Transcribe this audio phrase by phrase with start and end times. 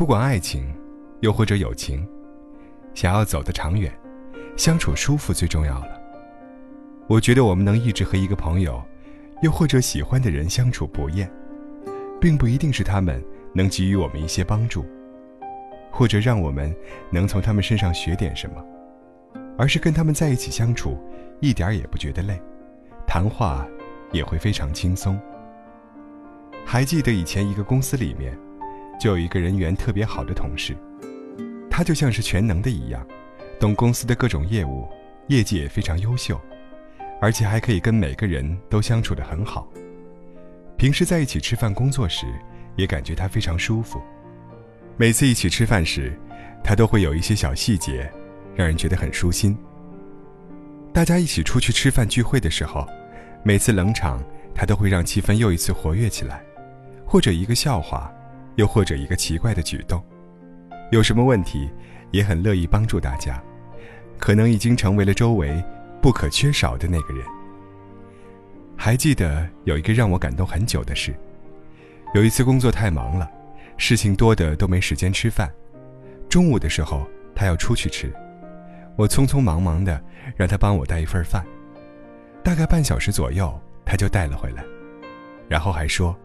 [0.00, 0.64] 不管爱情，
[1.20, 2.08] 又或者友情，
[2.94, 3.92] 想要走得长远，
[4.56, 6.00] 相处舒服最重要了。
[7.06, 8.82] 我觉得我们能一直和一个朋友，
[9.42, 11.30] 又或者喜欢的人相处不厌，
[12.18, 13.22] 并不一定是他们
[13.52, 14.86] 能给予我们一些帮助，
[15.90, 16.74] 或者让我们
[17.12, 18.64] 能从他们身上学点什么，
[19.58, 20.96] 而是跟他们在一起相处，
[21.40, 22.40] 一点也不觉得累，
[23.06, 23.68] 谈话
[24.12, 25.20] 也会非常轻松。
[26.64, 28.34] 还记得以前一个公司里面，
[29.00, 30.76] 就有一个人缘特别好的同事，
[31.70, 33.04] 他就像是全能的一样，
[33.58, 34.86] 懂公司的各种业务，
[35.28, 36.38] 业绩也非常优秀。
[37.18, 39.66] 而且还可以跟每个人都相处得很好。
[40.76, 42.26] 平时在一起吃饭、工作时，
[42.76, 44.00] 也感觉他非常舒服。
[44.98, 46.18] 每次一起吃饭时，
[46.62, 48.10] 他都会有一些小细节，
[48.54, 49.56] 让人觉得很舒心。
[50.92, 52.86] 大家一起出去吃饭聚会的时候，
[53.42, 54.22] 每次冷场，
[54.54, 56.42] 他都会让气氛又一次活跃起来，
[57.06, 58.12] 或者一个笑话，
[58.56, 60.02] 又或者一个奇怪的举动。
[60.90, 61.70] 有什么问题，
[62.10, 63.42] 也很乐意帮助大家，
[64.18, 65.62] 可能已经成为了周围。
[66.02, 67.22] 不可缺少的那个人。
[68.74, 71.14] 还记得有一个让我感动很久的事。
[72.14, 73.30] 有一次工作太忙了，
[73.76, 75.52] 事情多的都没时间吃饭。
[76.26, 78.10] 中午的时候，他要出去吃，
[78.96, 80.02] 我匆匆忙忙的
[80.34, 81.44] 让他帮我带一份饭。
[82.42, 83.52] 大概半小时左右，
[83.84, 84.64] 他就带了回来，
[85.50, 86.18] 然后还说，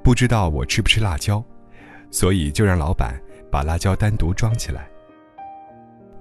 [0.00, 1.44] 不知道我吃不吃辣椒，
[2.10, 3.20] 所以就让老板
[3.50, 4.88] 把辣椒单独装起来。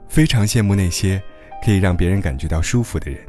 [0.08, 1.22] 非常羡慕那些。
[1.60, 3.20] 可以让别人感觉到舒服的人，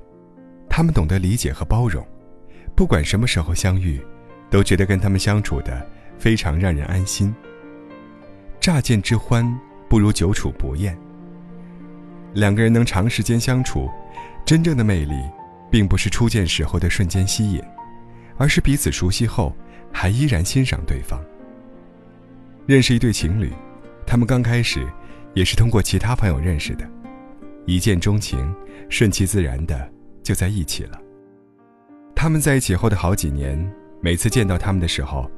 [0.69, 2.07] 他们懂得理解和包容，
[2.77, 3.99] 不管什么时候相遇，
[4.51, 5.85] 都觉得跟他们相处的
[6.19, 7.35] 非常让人安心。
[8.61, 9.51] 乍见之欢
[9.89, 10.95] 不如久处不厌。
[12.35, 13.89] 两个人能长时间相处，
[14.45, 15.15] 真正的魅力，
[15.71, 17.63] 并不是初见时候的瞬间吸引，
[18.37, 19.57] 而是彼此熟悉后
[19.91, 21.19] 还依然欣赏对方。
[22.69, 23.51] 认识一对情侣，
[24.07, 24.87] 他们刚开始
[25.33, 26.87] 也是通过其他朋友认识的。
[27.65, 28.55] 一见钟情，
[28.91, 29.91] 顺其自然的
[30.23, 31.01] 就在一起了。
[32.15, 33.59] 他们在一起后的好几年，
[34.03, 35.31] 每次见到他们的时候，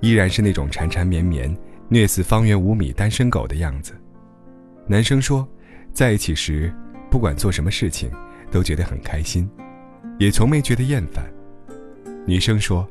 [0.00, 1.52] 依然是那种缠缠绵绵、
[1.88, 3.92] 虐死方圆五米单身狗的样子。
[4.86, 5.44] 男生说，
[5.92, 6.72] 在一起时，
[7.10, 8.08] 不管做什么事情，
[8.48, 9.50] 都觉得很开心，
[10.20, 11.28] 也从没觉得厌烦。
[12.24, 12.88] 女生说，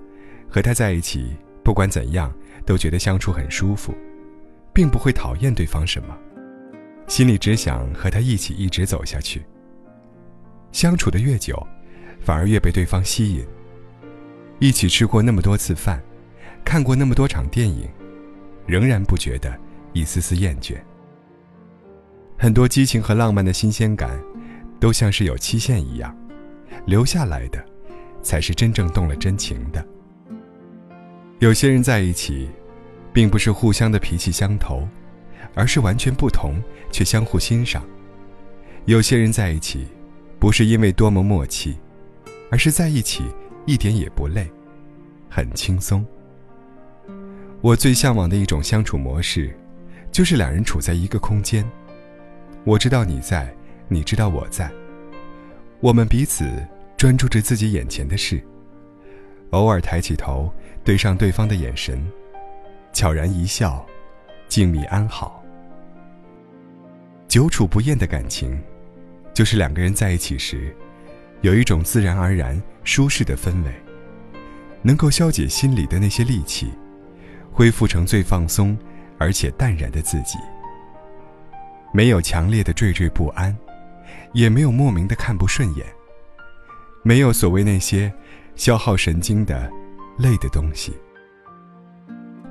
[0.49, 1.33] 和他在一起，
[1.63, 2.29] 不管怎样，
[2.65, 3.93] 都觉得相处很舒服，
[4.73, 6.17] 并不会讨厌对方什么。
[7.07, 9.45] 心里只想和他一起一直走下去。
[10.71, 11.55] 相处的越久，
[12.19, 13.45] 反而越被对方吸引。
[14.59, 16.01] 一起吃过那么多次饭，
[16.63, 17.87] 看过那么多场电影，
[18.65, 19.57] 仍然不觉得
[19.93, 20.75] 一丝丝厌倦。
[22.37, 24.19] 很多激情和浪漫的新鲜感，
[24.79, 26.17] 都像是有期限一样，
[26.85, 27.63] 留下来的，
[28.21, 29.85] 才是真正动了真情的。
[31.39, 32.49] 有些人在一起，
[33.13, 34.87] 并不是互相的脾气相投。
[35.57, 37.81] 而是完全不同却相互欣赏。
[38.87, 39.87] 有些人在一起，
[40.37, 41.77] 不是因为多么默契，
[42.51, 43.23] 而是在一起
[43.65, 44.45] 一点也不累，
[45.29, 46.05] 很轻松。
[47.61, 49.57] 我最向往的一种相处模式，
[50.11, 51.65] 就是两人处在一个空间，
[52.65, 53.55] 我知道你在，
[53.87, 54.69] 你知道我在，
[55.79, 56.45] 我们彼此
[56.97, 58.43] 专注着自己眼前的事，
[59.51, 60.51] 偶尔抬起头
[60.83, 62.03] 对上对方的眼神，
[62.91, 63.85] 悄然一笑，
[64.47, 65.43] 静谧安好。
[67.27, 68.61] 久处不厌的感情，
[69.33, 70.75] 就是两个人在一起时，
[71.41, 73.71] 有一种自然而然舒适的氛围，
[74.81, 76.71] 能够消解心里的那些戾气，
[77.51, 78.77] 恢复成最放松
[79.17, 80.37] 而且淡然的自己。
[81.93, 83.55] 没有强烈的惴惴不安，
[84.33, 85.85] 也没有莫名的看不顺眼，
[87.03, 88.13] 没有所谓那些
[88.55, 89.71] 消耗神经的
[90.17, 90.93] 累的东西。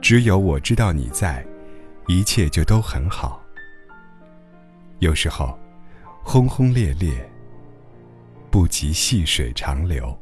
[0.00, 1.44] 只有我知道你在，
[2.06, 3.42] 一切就都很好。
[4.98, 5.58] 有时候，
[6.22, 7.10] 轰轰烈烈
[8.50, 10.16] 不及细水长流。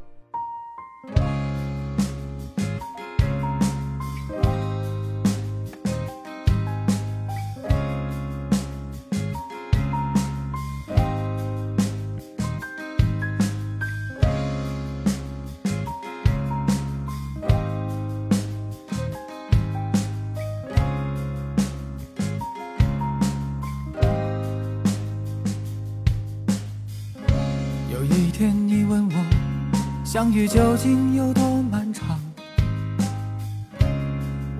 [30.23, 32.17] 相遇究竟有多漫长？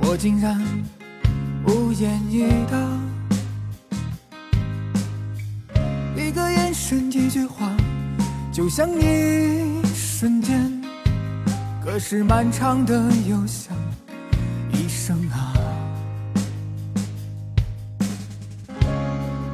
[0.02, 0.62] 我竟然
[1.66, 2.78] 无言以答。
[6.22, 7.72] 一个眼神，一句话，
[8.52, 10.70] 就像一瞬间。
[11.82, 13.74] 可是漫长的，又像
[14.74, 15.54] 一生啊。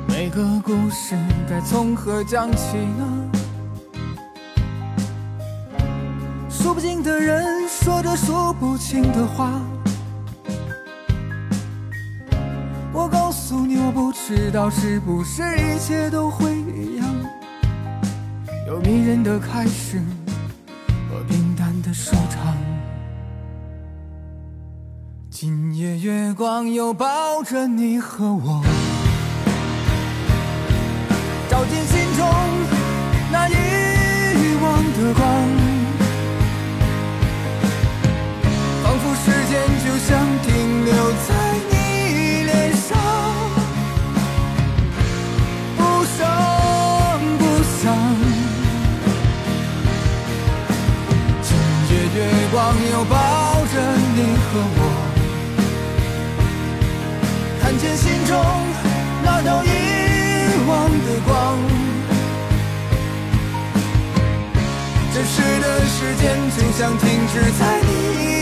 [0.07, 1.15] 每个故事
[1.47, 3.38] 该从何讲起呢？
[6.61, 9.61] 数不尽的人说着数不清的话。
[12.91, 17.07] 我告诉你，我不知道是不是一切都会一样，
[18.67, 20.01] 有迷人的开始
[21.09, 22.53] 和平淡的收场。
[25.29, 28.61] 今夜月光又抱着你和我，
[31.49, 32.27] 照进心中
[33.31, 33.53] 那遗
[34.61, 35.58] 忘的光。
[66.51, 68.38] 时间就像停止在你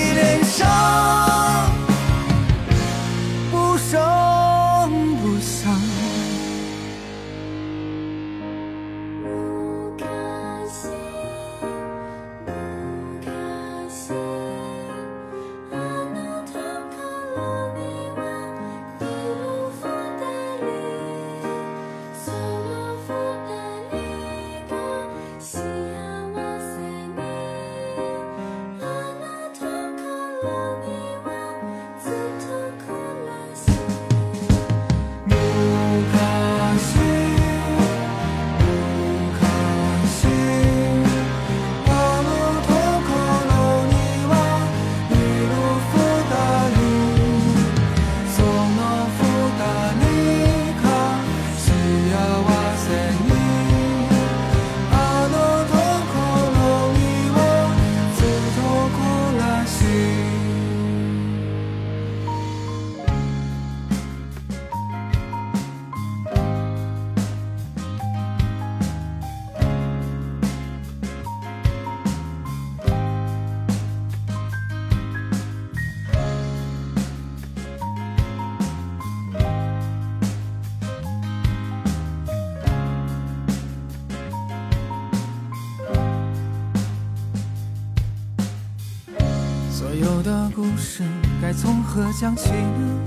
[89.77, 91.03] 所有的故事
[91.39, 92.99] 该从何讲起呢？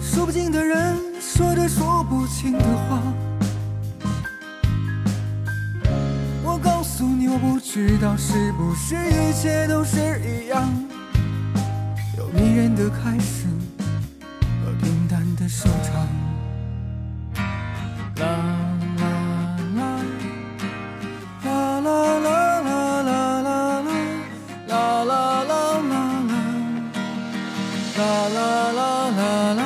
[0.00, 3.02] 说不尽的人说着说不清的话。
[6.42, 10.66] 我告诉你，我不知道是不是一切都是一样，
[12.16, 13.44] 有迷人的开始。
[27.96, 29.65] 啦啦啦啦啦